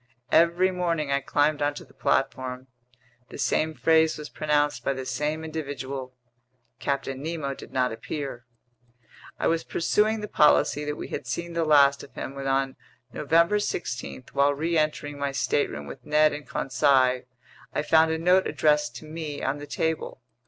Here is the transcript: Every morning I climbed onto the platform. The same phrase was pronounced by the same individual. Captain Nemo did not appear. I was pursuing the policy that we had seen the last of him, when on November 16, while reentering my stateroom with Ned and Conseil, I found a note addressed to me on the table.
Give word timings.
Every 0.31 0.71
morning 0.71 1.11
I 1.11 1.19
climbed 1.19 1.61
onto 1.61 1.85
the 1.85 1.93
platform. 1.93 2.65
The 3.29 3.37
same 3.37 3.75
phrase 3.75 4.17
was 4.17 4.31
pronounced 4.31 4.83
by 4.83 4.93
the 4.93 5.05
same 5.05 5.43
individual. 5.45 6.15
Captain 6.79 7.21
Nemo 7.21 7.53
did 7.53 7.71
not 7.71 7.91
appear. 7.91 8.47
I 9.37 9.45
was 9.45 9.63
pursuing 9.63 10.21
the 10.21 10.27
policy 10.27 10.83
that 10.85 10.95
we 10.95 11.09
had 11.09 11.27
seen 11.27 11.53
the 11.53 11.65
last 11.65 12.01
of 12.01 12.15
him, 12.15 12.33
when 12.33 12.47
on 12.47 12.77
November 13.13 13.59
16, 13.59 14.23
while 14.33 14.55
reentering 14.55 15.19
my 15.19 15.31
stateroom 15.31 15.85
with 15.85 16.03
Ned 16.03 16.33
and 16.33 16.47
Conseil, 16.49 17.21
I 17.71 17.83
found 17.83 18.09
a 18.09 18.17
note 18.17 18.47
addressed 18.47 18.95
to 18.95 19.05
me 19.05 19.43
on 19.43 19.59
the 19.59 19.67
table. 19.67 20.23